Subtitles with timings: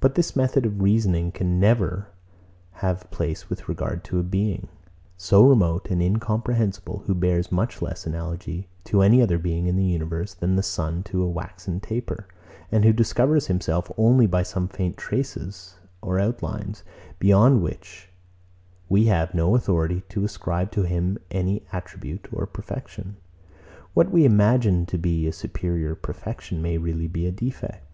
[0.00, 2.08] But this method of reasoning can never
[2.82, 4.66] have place with regard to a Being,
[5.16, 9.84] so remote and incomprehensible, who bears much less analogy to any other being in the
[9.84, 12.26] universe than the sun to a waxen taper,
[12.72, 16.82] and who discovers himself only by some faint traces or outlines,
[17.20, 18.08] beyond which
[18.88, 23.18] we have no authority to ascribe to him any attribute or perfection.
[23.92, 27.84] What we imagine to be a superior perfection, may really be a defect.